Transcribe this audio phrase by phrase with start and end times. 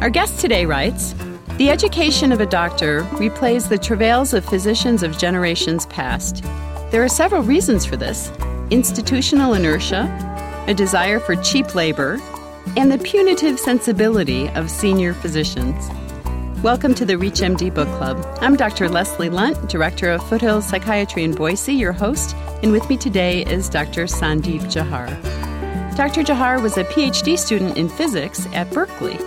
[0.00, 1.14] Our guest today writes
[1.58, 6.42] The education of a doctor replays the travails of physicians of generations past.
[6.90, 8.32] There are several reasons for this
[8.70, 10.08] institutional inertia,
[10.68, 12.18] a desire for cheap labor,
[12.78, 15.86] and the punitive sensibility of senior physicians.
[16.62, 18.26] Welcome to the ReachMD Book Club.
[18.40, 18.88] I'm Dr.
[18.88, 23.68] Leslie Lundt, Director of Foothills Psychiatry in Boise, your host, and with me today is
[23.68, 24.04] Dr.
[24.04, 25.14] Sandeep Jauhar.
[25.94, 26.22] Dr.
[26.22, 29.18] Jauhar was a PhD student in physics at Berkeley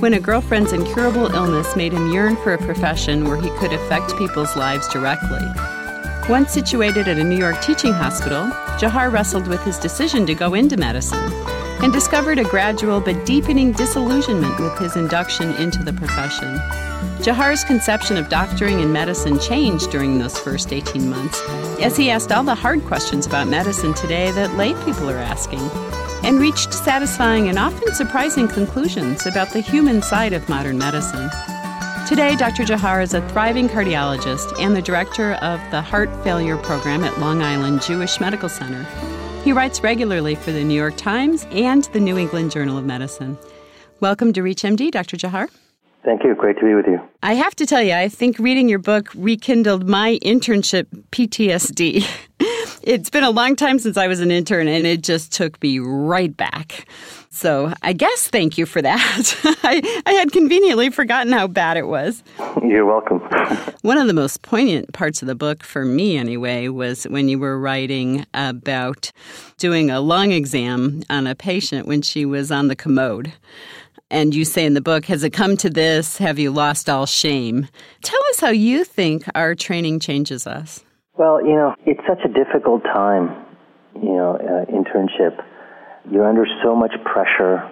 [0.00, 4.16] when a girlfriend's incurable illness made him yearn for a profession where he could affect
[4.16, 5.40] people's lives directly.
[6.28, 8.46] Once situated at a New York teaching hospital,
[8.78, 11.32] Jauhar wrestled with his decision to go into medicine
[11.82, 16.56] and discovered a gradual but deepening disillusionment with his induction into the profession.
[17.18, 21.40] Jauhar's conception of doctoring and medicine changed during those first 18 months
[21.80, 25.60] as he asked all the hard questions about medicine today that lay people are asking
[26.28, 31.30] and reached satisfying and often surprising conclusions about the human side of modern medicine.
[32.06, 32.64] Today, Dr.
[32.64, 37.40] Jauhar is a thriving cardiologist and the director of the Heart Failure Program at Long
[37.40, 38.86] Island Jewish Medical Center.
[39.42, 43.38] He writes regularly for the New York Times and the New England Journal of Medicine.
[44.00, 45.16] Welcome to ReachMD, Dr.
[45.16, 45.48] Jauhar.
[46.04, 46.34] Thank you.
[46.34, 47.00] Great to be with you.
[47.22, 52.06] I have to tell you, I think reading your book rekindled my internship PTSD.
[52.82, 55.78] it's been a long time since I was an intern, and it just took me
[55.78, 56.86] right back.
[57.30, 59.40] So I guess thank you for that.
[59.62, 62.22] I, I had conveniently forgotten how bad it was.
[62.62, 63.18] You're welcome.
[63.82, 67.38] One of the most poignant parts of the book, for me anyway, was when you
[67.38, 69.12] were writing about
[69.58, 73.32] doing a lung exam on a patient when she was on the commode.
[74.10, 76.16] And you say in the book, Has it come to this?
[76.16, 77.68] Have you lost all shame?
[78.02, 80.82] Tell us how you think our training changes us.
[81.18, 83.44] Well, you know, it's such a difficult time,
[83.94, 85.44] you know, uh, internship
[86.10, 87.70] you're under so much pressure,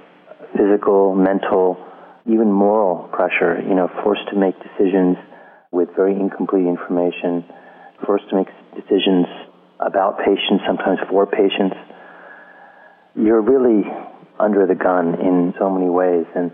[0.56, 1.78] physical, mental,
[2.26, 5.16] even moral pressure, you know, forced to make decisions
[5.70, 7.44] with very incomplete information,
[8.04, 9.26] forced to make decisions
[9.80, 11.76] about patients, sometimes for patients.
[13.14, 13.88] You're really
[14.38, 16.52] under the gun in so many ways, and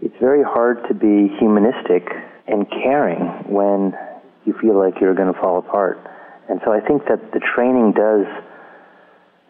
[0.00, 2.08] it's very hard to be humanistic
[2.46, 3.92] and caring when
[4.46, 5.98] you feel like you're going to fall apart.
[6.48, 8.26] And so I think that the training does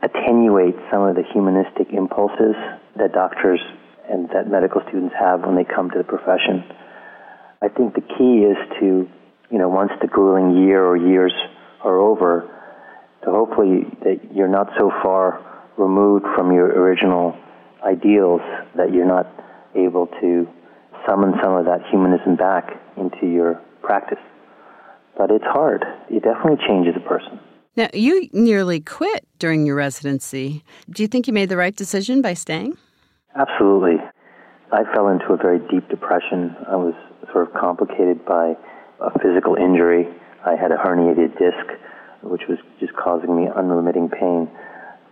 [0.03, 2.55] attenuate some of the humanistic impulses
[2.97, 3.61] that doctors
[4.11, 6.65] and that medical students have when they come to the profession.
[7.63, 9.09] I think the key is to,
[9.51, 11.33] you know, once the grueling year or years
[11.83, 12.49] are over,
[13.25, 15.45] to hopefully that you're not so far
[15.77, 17.37] removed from your original
[17.85, 18.41] ideals
[18.77, 19.27] that you're not
[19.75, 20.49] able to
[21.07, 24.19] summon some of that humanism back into your practice.
[25.19, 25.85] But it's hard.
[26.09, 27.41] It definitely changes a person.
[27.77, 30.65] Now, you nearly quit during your residency.
[30.91, 32.79] Do you think you made the right decision by staying?
[33.37, 33.97] Absolutely.
[34.73, 36.57] I fell into a very deep depression.
[36.69, 36.95] I was
[37.33, 38.57] sort of complicated by
[39.01, 40.07] a physical injury.
[40.45, 41.67] I had a herniated disc,
[42.23, 44.49] which was just causing me unremitting pain.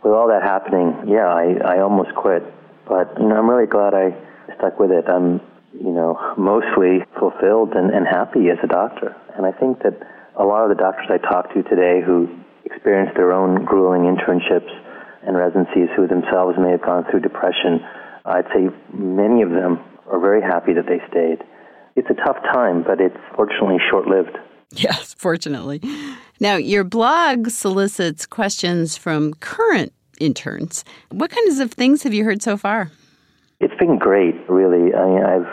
[0.03, 2.43] With all that happening, yeah, I, I almost quit.
[2.89, 4.15] But, you know, I'm really glad I
[4.57, 5.09] stuck with it.
[5.09, 5.41] I'm,
[5.81, 9.17] you know, mostly fulfilled and, and happy as a doctor.
[9.37, 9.95] And I think that
[10.39, 12.29] a lot of the doctors I talk to today who
[12.65, 14.71] experienced their own grueling internships
[15.27, 17.81] and residencies who themselves may have gone through depression,
[18.25, 21.43] I'd say many of them are very happy that they stayed.
[21.97, 24.37] It's a tough time, but it's fortunately short lived.
[24.71, 25.81] Yes, fortunately.
[26.41, 30.85] Now, your blog solicits questions from current interns.
[31.11, 32.91] What kinds of things have you heard so far?
[33.61, 34.35] It's been great.
[34.97, 35.51] I mean, I've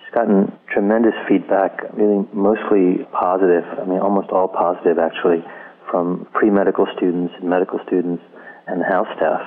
[0.00, 3.64] just gotten tremendous feedback, really mostly positive.
[3.78, 5.44] I mean, almost all positive, actually
[5.90, 8.22] from pre-medical students and medical students
[8.66, 9.42] and house staff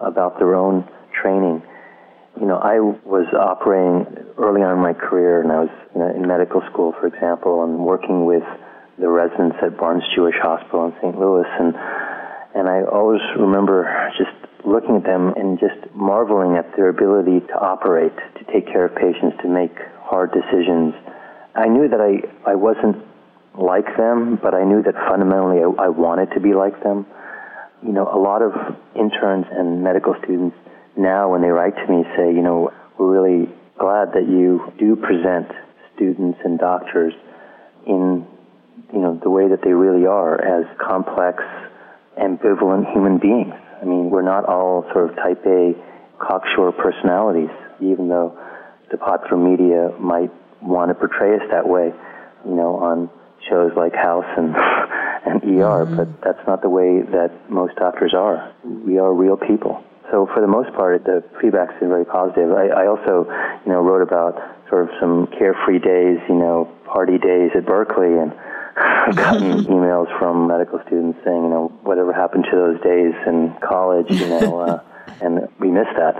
[0.00, 1.62] about their own training.
[2.40, 4.08] You know, I was operating
[4.38, 7.62] early on in my career, and I was you know, in medical school, for example,
[7.62, 8.42] and working with
[8.98, 11.18] the residents at Barnes Jewish Hospital in St.
[11.18, 11.74] Louis, and
[12.54, 13.82] and I always remember
[14.16, 14.30] just
[14.66, 18.94] looking at them and just marveling at their ability to operate, to take care of
[18.94, 20.94] patients, to make hard decisions.
[21.54, 23.04] I knew that I, I wasn't
[23.54, 27.06] like them, but I knew that fundamentally I, I wanted to be like them.
[27.82, 28.52] You know, a lot of
[28.96, 30.56] interns and medical students
[30.96, 34.96] now, when they write to me, say, you know, we're really glad that you do
[34.96, 35.50] present
[35.94, 37.12] students and doctors
[37.86, 38.26] in,
[38.92, 41.42] you know, the way that they really are as complex,
[42.16, 43.54] ambivalent human beings.
[43.84, 45.74] I mean, we're not all sort of type A
[46.16, 48.32] cocksure personalities, even though
[48.90, 50.32] the popular media might
[50.62, 51.92] want to portray us that way,
[52.46, 53.10] you know, on
[53.50, 54.56] shows like House and
[55.26, 55.96] and ER, mm-hmm.
[55.96, 58.52] but that's not the way that most doctors are.
[58.64, 59.84] We are real people.
[60.10, 62.52] So for the most part, the feedback's been very positive.
[62.52, 63.28] I, I also,
[63.64, 64.36] you know, wrote about
[64.68, 68.32] sort of some carefree days, you know, party days at Berkeley, and
[68.76, 73.54] I've gotten emails from medical students saying, you know, whatever happened to those days in
[73.62, 74.80] college, you know, uh,
[75.20, 76.14] and we miss that.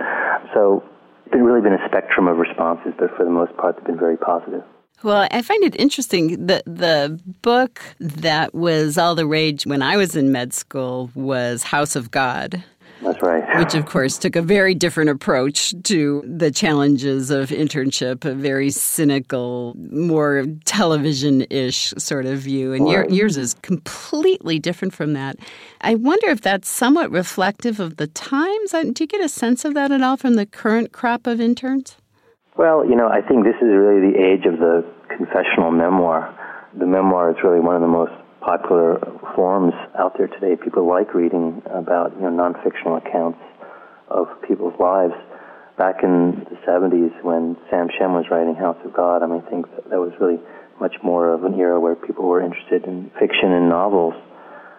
[0.53, 0.83] So
[1.25, 4.17] it's really been a spectrum of responses, but for the most part, they've been very
[4.17, 4.63] positive.
[5.03, 6.45] Well, I find it interesting.
[6.47, 11.63] The the book that was all the rage when I was in med school was
[11.63, 12.63] House of God.
[13.01, 13.59] That's right.
[13.59, 18.69] Which, of course, took a very different approach to the challenges of internship, a very
[18.69, 22.73] cynical, more television ish sort of view.
[22.73, 25.37] And your, yours is completely different from that.
[25.81, 28.71] I wonder if that's somewhat reflective of the times.
[28.71, 31.97] Do you get a sense of that at all from the current crop of interns?
[32.57, 36.33] Well, you know, I think this is really the age of the confessional memoir.
[36.77, 38.13] The memoir is really one of the most
[38.45, 39.01] popular
[39.35, 40.55] forms out there today.
[40.55, 43.41] People like reading about you know non-fictional accounts
[44.07, 45.13] of people's lives.
[45.77, 49.49] Back in the 70s, when Sam Shem was writing House of God, I mean, I
[49.49, 50.39] think that, that was really
[50.79, 54.13] much more of an era where people were interested in fiction and novels.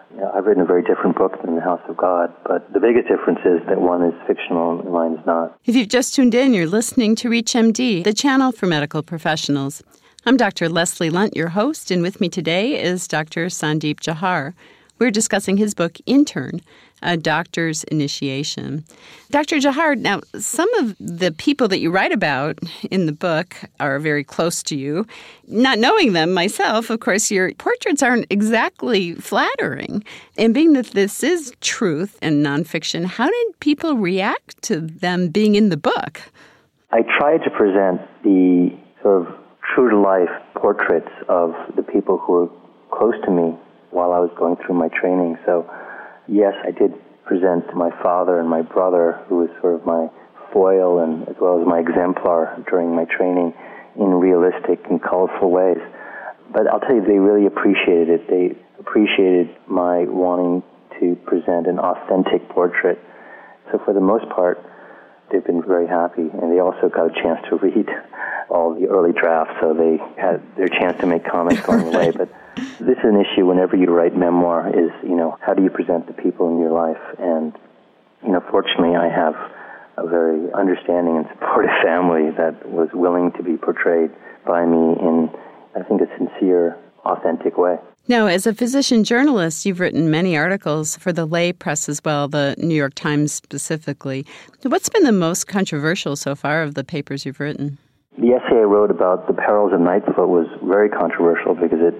[0.09, 2.79] You know, I've written a very different book than The House of God, but the
[2.79, 5.59] biggest difference is that one is fictional and mine is not.
[5.65, 9.83] If you've just tuned in, you're listening to ReachMD, the channel for medical professionals.
[10.27, 10.67] I'm Dr.
[10.67, 13.45] Leslie Lundt, your host, and with me today is Dr.
[13.45, 14.53] Sandeep Jauhar.
[14.99, 16.59] We're discussing his book, Intern
[17.01, 18.83] A Doctor's Initiation.
[19.31, 19.55] Dr.
[19.55, 22.59] Jauhar, now, some of the people that you write about
[22.91, 25.07] in the book are very close to you.
[25.47, 30.03] Not knowing them myself, of course, your portraits aren't exactly flattering.
[30.37, 35.55] And being that this is truth and nonfiction, how did people react to them being
[35.55, 36.21] in the book?
[36.91, 42.33] I tried to present the sort of true to life portraits of the people who
[42.33, 42.49] were
[42.91, 43.55] close to me
[43.91, 45.37] while I was going through my training.
[45.45, 45.69] So,
[46.27, 46.93] yes, I did
[47.25, 50.07] present my father and my brother, who was sort of my
[50.53, 53.53] foil and as well as my exemplar during my training
[53.99, 55.81] in realistic and colorful ways.
[56.53, 58.27] But I'll tell you, they really appreciated it.
[58.29, 60.63] They appreciated my wanting
[60.99, 62.99] to present an authentic portrait.
[63.71, 64.63] So for the most part,
[65.31, 67.85] they've been very happy, and they also got a chance to read
[68.49, 72.11] all the early drafts, so they had their chance to make comments along the way.
[72.11, 72.29] But
[72.79, 76.07] this is an issue whenever you write memoir: is you know how do you present
[76.07, 77.01] the people in your life?
[77.19, 77.53] And
[78.23, 79.35] you know, fortunately, I have
[79.97, 84.11] a very understanding and supportive family that was willing to be portrayed
[84.45, 85.29] by me in,
[85.75, 87.77] I think, a sincere, authentic way.
[88.09, 92.29] Now, as a physician journalist, you've written many articles for the lay press as well,
[92.29, 94.25] the New York Times specifically.
[94.63, 97.77] What's been the most controversial so far of the papers you've written?
[98.17, 101.93] The essay I wrote about the perils of night float was very controversial because it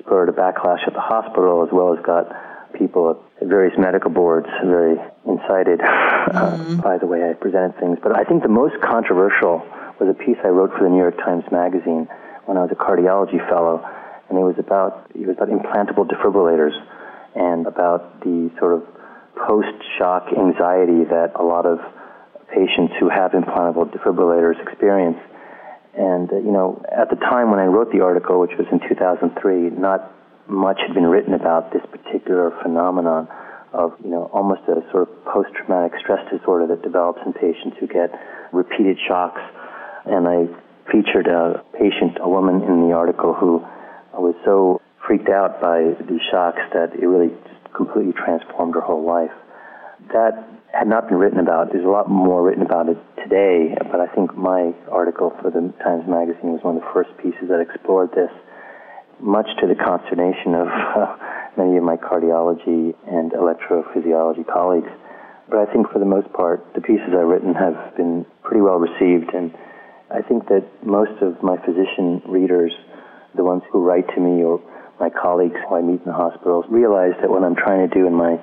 [0.00, 2.26] spurred a backlash at the hospital as well as got
[2.74, 6.34] people at various medical boards very incited mm.
[6.34, 7.98] uh, by the way I presented things.
[8.02, 9.62] But I think the most controversial
[10.00, 12.08] was a piece I wrote for the New York Times Magazine
[12.44, 13.82] when I was a cardiology fellow
[14.28, 16.74] and it was about it was about implantable defibrillators
[17.34, 18.82] and about the sort of
[19.46, 21.78] post-shock anxiety that a lot of
[22.48, 25.18] patients who have implantable defibrillators experience.
[25.96, 28.80] And uh, you know, at the time when I wrote the article, which was in
[28.88, 30.12] 2003, not
[30.48, 33.28] much had been written about this particular phenomenon
[33.72, 37.86] of you know almost a sort of post-traumatic stress disorder that develops in patients who
[37.86, 38.12] get
[38.52, 39.40] repeated shocks.
[40.04, 40.46] And I
[40.92, 43.64] featured a patient, a woman in the article who
[44.12, 49.04] was so freaked out by these shocks that it really just completely transformed her whole
[49.04, 49.34] life.
[50.12, 51.72] That had not been written about.
[51.72, 55.72] There's a lot more written about it today, but I think my article for the
[55.82, 58.30] Times Magazine was one of the first pieces that explored this,
[59.20, 61.16] much to the consternation of uh,
[61.56, 64.90] many of my cardiology and electrophysiology colleagues.
[65.48, 68.76] But I think for the most part, the pieces I've written have been pretty well
[68.76, 69.54] received, and
[70.10, 72.72] I think that most of my physician readers
[73.36, 74.60] the ones who write to me or
[74.98, 78.06] my colleagues who I meet in the hospitals realize that what I'm trying to do
[78.06, 78.40] in my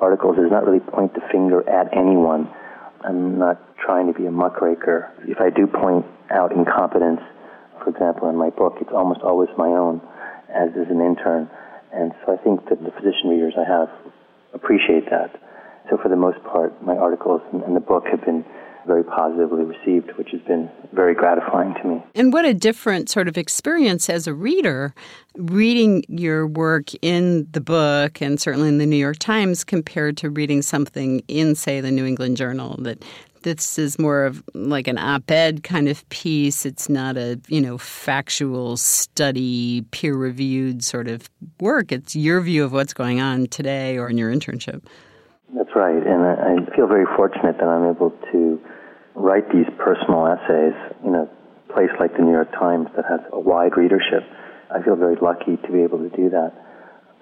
[0.00, 2.50] articles is not really point the finger at anyone.
[3.04, 5.12] I'm not trying to be a muckraker.
[5.28, 7.20] If I do point out incompetence,
[7.82, 10.00] for example, in my book, it's almost always my own,
[10.50, 11.48] as is an intern.
[11.92, 13.88] And so I think that the physician readers I have
[14.52, 15.30] appreciate that.
[15.88, 18.44] So for the most part, my articles and the book have been
[18.86, 22.04] very positively received, which has been very gratifying to me.
[22.14, 24.94] And what a different sort of experience as a reader,
[25.36, 30.30] reading your work in the book and certainly in the New York Times compared to
[30.30, 33.04] reading something in, say, the New England Journal that
[33.42, 36.66] this is more of like an op-ed kind of piece.
[36.66, 41.92] It's not a you know factual study peer reviewed sort of work.
[41.92, 44.82] It's your view of what's going on today or in your internship
[45.54, 48.60] That's right, and I, I feel very fortunate that I'm able to
[49.14, 50.74] write these personal essays
[51.04, 51.28] in a
[51.72, 54.24] place like the New York Times that has a wide readership.
[54.74, 56.52] I feel very lucky to be able to do that.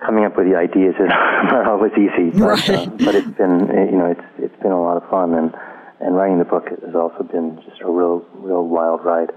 [0.04, 1.09] Coming up with the ideas is
[1.52, 2.71] not always easy, but, right.
[2.71, 5.54] uh, but it's been you know it's it's been a lot of fun, and
[6.00, 9.31] and writing the book has also been just a real real wild ride.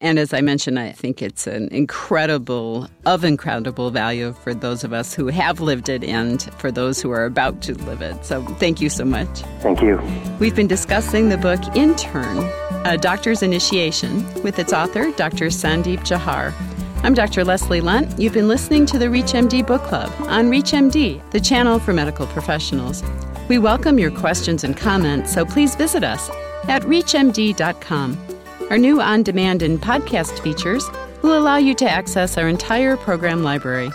[0.00, 4.92] And as I mentioned, I think it's an incredible, of incredible value for those of
[4.92, 8.24] us who have lived it and for those who are about to live it.
[8.24, 9.28] So thank you so much.
[9.60, 10.00] Thank you.
[10.38, 12.38] We've been discussing the book Intern,
[12.86, 15.46] A Doctor's Initiation, with its author, Dr.
[15.46, 16.54] Sandeep Jauhar.
[17.02, 17.44] I'm Dr.
[17.44, 18.20] Leslie Lundt.
[18.20, 23.02] You've been listening to the ReachMD Book Club on ReachMD, the channel for medical professionals.
[23.48, 26.30] We welcome your questions and comments, so please visit us
[26.68, 28.27] at reachmd.com.
[28.70, 30.84] Our new on demand and podcast features
[31.22, 33.90] will allow you to access our entire program library.